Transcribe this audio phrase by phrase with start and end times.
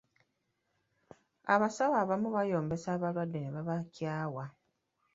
[1.53, 4.45] Abasawo abamu bayombesa abalwadde ne babakyawa.